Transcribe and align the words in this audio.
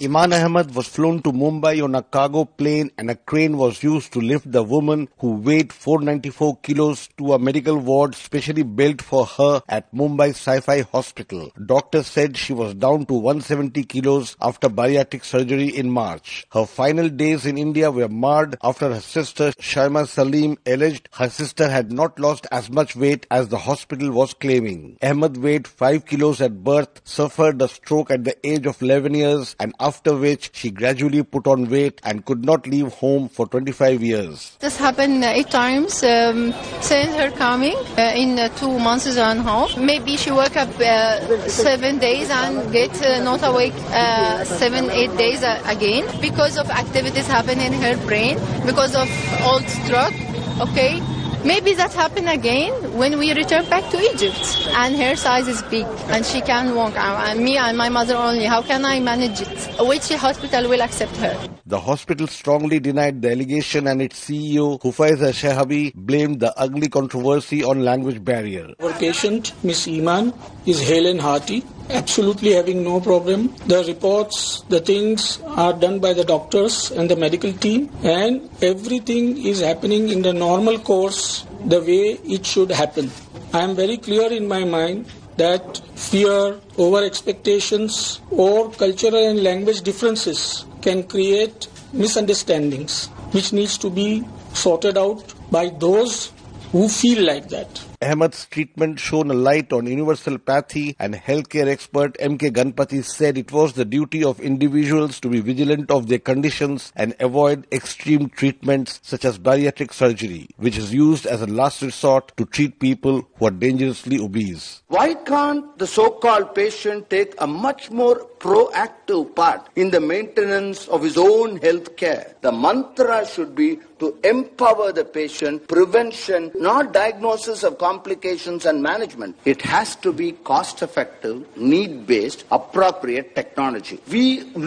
Iman 0.00 0.32
Ahmed 0.32 0.76
was 0.76 0.86
flown 0.86 1.20
to 1.22 1.32
Mumbai 1.32 1.82
on 1.82 1.96
a 1.96 2.04
cargo 2.04 2.44
plane 2.44 2.92
and 2.96 3.10
a 3.10 3.16
crane 3.16 3.56
was 3.56 3.82
used 3.82 4.12
to 4.12 4.20
lift 4.20 4.52
the 4.52 4.62
woman 4.62 5.08
who 5.18 5.32
weighed 5.32 5.72
494 5.72 6.58
kilos 6.58 7.08
to 7.18 7.32
a 7.32 7.38
medical 7.40 7.76
ward 7.76 8.14
specially 8.14 8.62
built 8.62 9.02
for 9.02 9.26
her 9.26 9.60
at 9.68 9.92
Mumbai 9.92 10.36
Saifee 10.36 10.88
Hospital. 10.92 11.50
Doctors 11.66 12.06
said 12.06 12.36
she 12.36 12.52
was 12.52 12.74
down 12.74 13.06
to 13.06 13.14
170 13.14 13.82
kilos 13.86 14.36
after 14.40 14.68
bariatric 14.68 15.24
surgery 15.24 15.66
in 15.66 15.90
March. 15.90 16.46
Her 16.52 16.64
final 16.64 17.08
days 17.08 17.44
in 17.44 17.58
India 17.58 17.90
were 17.90 18.08
marred 18.08 18.56
after 18.62 18.94
her 18.94 19.00
sister 19.00 19.50
Shaima 19.60 20.06
Salim 20.06 20.58
alleged 20.64 21.08
her 21.14 21.28
sister 21.28 21.68
had 21.68 21.90
not 21.90 22.20
lost 22.20 22.46
as 22.52 22.70
much 22.70 22.94
weight 22.94 23.26
as 23.32 23.48
the 23.48 23.58
hospital 23.58 24.12
was 24.12 24.32
claiming. 24.32 24.96
Ahmed 25.02 25.38
weighed 25.38 25.66
5 25.66 26.06
kilos 26.06 26.40
at 26.40 26.62
birth, 26.62 27.00
suffered 27.02 27.60
a 27.60 27.66
stroke 27.66 28.12
at 28.12 28.22
the 28.22 28.36
age 28.46 28.64
of 28.64 28.80
11 28.80 29.14
years 29.14 29.56
and 29.58 29.74
after 29.88 30.14
which 30.24 30.50
she 30.52 30.70
gradually 30.70 31.22
put 31.22 31.46
on 31.46 31.68
weight 31.74 32.00
and 32.04 32.24
could 32.24 32.44
not 32.44 32.66
leave 32.66 32.92
home 33.02 33.28
for 33.28 33.46
25 33.46 34.02
years. 34.02 34.56
This 34.60 34.76
happened 34.76 35.24
eight 35.24 35.50
times 35.50 36.02
um, 36.02 36.52
since 36.80 37.14
her 37.20 37.30
coming 37.30 37.76
uh, 37.96 38.12
in 38.22 38.38
uh, 38.38 38.48
two 38.60 38.78
months 38.78 39.06
and 39.06 39.40
a 39.40 39.42
half. 39.42 39.76
Maybe 39.76 40.16
she 40.16 40.30
woke 40.30 40.56
up 40.56 40.68
uh, 40.80 41.48
seven 41.48 41.98
days 41.98 42.30
and 42.30 42.72
get 42.72 42.94
uh, 43.02 43.22
not 43.24 43.40
awake 43.42 43.78
uh, 43.90 44.44
seven, 44.44 44.90
eight 44.90 45.14
days 45.16 45.42
uh, 45.42 45.62
again 45.66 46.04
because 46.20 46.58
of 46.58 46.68
activities 46.70 47.26
happening 47.26 47.72
in 47.72 47.72
her 47.84 47.96
brain, 48.06 48.38
because 48.66 48.94
of 48.94 49.08
old 49.44 49.64
stroke. 49.68 50.14
Okay, 50.60 51.00
Maybe 51.44 51.72
that 51.74 51.92
happen 51.92 52.26
again 52.28 52.72
when 52.98 53.18
we 53.18 53.32
return 53.32 53.68
back 53.70 53.88
to 53.90 53.98
Egypt. 53.98 54.68
And 54.74 54.96
her 54.96 55.14
size 55.16 55.46
is 55.48 55.62
big 55.62 55.86
and 56.08 56.24
she 56.26 56.40
can 56.40 56.74
walk. 56.74 56.94
And 56.96 57.40
me 57.40 57.56
and 57.56 57.78
my 57.78 57.88
mother 57.88 58.16
only. 58.16 58.44
How 58.44 58.62
can 58.62 58.84
I 58.84 59.00
manage 59.00 59.40
it? 59.40 59.86
Which 59.86 60.08
hospital 60.14 60.68
will 60.68 60.82
accept 60.82 61.16
her? 61.18 61.48
The 61.66 61.80
hospital 61.80 62.26
strongly 62.26 62.80
denied 62.80 63.22
the 63.22 63.30
allegation 63.30 63.86
and 63.86 64.02
its 64.02 64.18
CEO, 64.28 64.80
Hufaiza 64.80 65.32
Shahabi, 65.32 65.94
blamed 65.94 66.40
the 66.40 66.58
ugly 66.58 66.88
controversy 66.88 67.62
on 67.62 67.84
language 67.84 68.24
barrier. 68.24 68.72
Our 68.80 68.92
patient, 68.92 69.52
Miss 69.62 69.86
Iman, 69.86 70.32
is 70.66 70.80
hale 70.80 71.06
and 71.06 71.20
hearty, 71.20 71.62
absolutely 71.90 72.52
having 72.52 72.84
no 72.84 73.00
problem. 73.00 73.54
The 73.66 73.84
reports, 73.84 74.62
the 74.68 74.80
things 74.80 75.40
are 75.46 75.72
done 75.72 75.98
by 76.00 76.12
the 76.12 76.24
doctors 76.24 76.90
and 76.90 77.10
the 77.10 77.16
medical 77.16 77.52
team, 77.52 77.90
and 78.02 78.48
everything 78.62 79.44
is 79.44 79.60
happening 79.60 80.08
in 80.08 80.22
the 80.22 80.32
normal 80.32 80.78
course, 80.78 81.46
the 81.64 81.80
way 81.80 82.18
it 82.24 82.46
should 82.46 82.70
happen. 82.70 83.10
I 83.52 83.62
am 83.62 83.74
very 83.74 83.96
clear 83.96 84.32
in 84.32 84.46
my 84.46 84.64
mind 84.64 85.06
that 85.36 85.78
fear, 85.94 86.60
over 86.76 87.04
expectations, 87.04 88.20
or 88.30 88.70
cultural 88.70 89.30
and 89.30 89.42
language 89.42 89.82
differences 89.82 90.64
can 90.82 91.04
create 91.04 91.68
misunderstandings, 91.92 93.06
which 93.32 93.52
needs 93.52 93.78
to 93.78 93.90
be 93.90 94.24
sorted 94.52 94.98
out 94.98 95.34
by 95.50 95.68
those 95.68 96.32
who 96.72 96.88
feel 96.88 97.24
like 97.24 97.48
that. 97.48 97.87
Ahmed's 98.00 98.46
treatment 98.46 99.00
shone 99.00 99.28
a 99.28 99.34
light 99.34 99.72
on 99.72 99.86
universal 99.86 100.38
pathy 100.38 100.94
and 101.00 101.14
healthcare 101.14 101.66
expert 101.66 102.16
M.K. 102.20 102.50
Ganpati 102.50 103.02
said 103.02 103.36
it 103.36 103.50
was 103.50 103.72
the 103.72 103.84
duty 103.84 104.22
of 104.22 104.38
individuals 104.38 105.18
to 105.20 105.28
be 105.28 105.40
vigilant 105.40 105.90
of 105.90 106.06
their 106.06 106.20
conditions 106.20 106.92
and 106.94 107.16
avoid 107.18 107.66
extreme 107.72 108.28
treatments 108.28 109.00
such 109.02 109.24
as 109.24 109.38
bariatric 109.38 109.92
surgery, 109.92 110.48
which 110.58 110.78
is 110.78 110.94
used 110.94 111.26
as 111.26 111.42
a 111.42 111.46
last 111.46 111.82
resort 111.82 112.32
to 112.36 112.44
treat 112.44 112.78
people 112.78 113.28
who 113.34 113.46
are 113.46 113.50
dangerously 113.50 114.18
obese. 114.20 114.82
Why 114.86 115.14
can't 115.14 115.76
the 115.78 115.86
so-called 115.86 116.54
patient 116.54 117.10
take 117.10 117.34
a 117.38 117.48
much 117.48 117.90
more 117.90 118.28
proactive 118.38 119.34
part 119.34 119.68
in 119.74 119.90
the 119.90 120.00
maintenance 120.00 120.86
of 120.86 121.02
his 121.02 121.18
own 121.18 121.56
health 121.56 121.96
care? 121.96 122.36
The 122.42 122.52
mantra 122.52 123.26
should 123.26 123.56
be 123.56 123.80
to 123.98 124.16
empower 124.22 124.92
the 124.92 125.04
patient, 125.04 125.66
prevention, 125.66 126.52
not 126.54 126.92
diagnosis 126.92 127.64
of 127.64 127.78
complications 127.88 128.66
and 128.66 128.82
management. 128.82 129.34
It 129.44 129.62
has 129.62 129.96
to 130.04 130.12
be 130.12 130.32
cost 130.50 130.82
effective, 130.82 131.36
need 131.56 132.06
based, 132.06 132.44
appropriate 132.50 133.34
technology. 133.34 134.00
We 134.10 134.24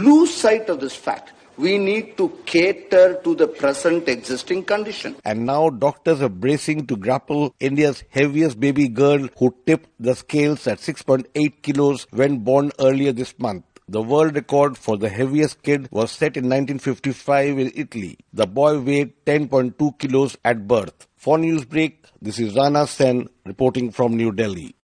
lose 0.07 0.33
sight 0.33 0.69
of 0.69 0.79
this 0.79 0.95
fact. 0.95 1.33
We 1.57 1.77
need 1.77 2.17
to 2.17 2.29
cater 2.45 3.21
to 3.23 3.35
the 3.35 3.47
present 3.47 4.07
existing 4.07 4.63
condition. 4.63 5.17
And 5.23 5.45
now 5.45 5.69
doctors 5.69 6.21
are 6.21 6.29
bracing 6.29 6.87
to 6.87 6.95
grapple 6.95 7.53
India's 7.59 8.03
heaviest 8.09 8.59
baby 8.59 8.87
girl 8.87 9.27
who 9.37 9.53
tipped 9.67 9.89
the 9.99 10.15
scales 10.15 10.65
at 10.65 10.79
6.8 10.79 11.61
kilos 11.61 12.07
when 12.09 12.39
born 12.39 12.71
earlier 12.79 13.11
this 13.11 13.37
month. 13.37 13.63
The 13.91 14.01
world 14.01 14.35
record 14.35 14.77
for 14.77 14.95
the 14.95 15.09
heaviest 15.09 15.63
kid 15.63 15.89
was 15.91 16.11
set 16.11 16.37
in 16.37 16.45
1955 16.45 17.59
in 17.59 17.71
Italy. 17.75 18.17
The 18.31 18.47
boy 18.47 18.79
weighed 18.79 19.25
10.2 19.25 19.99
kilos 19.99 20.37
at 20.45 20.65
birth. 20.65 21.09
For 21.17 21.37
Newsbreak, 21.37 21.95
this 22.21 22.39
is 22.39 22.55
Rana 22.55 22.87
Sen 22.87 23.27
reporting 23.45 23.91
from 23.91 24.15
New 24.15 24.31
Delhi. 24.31 24.77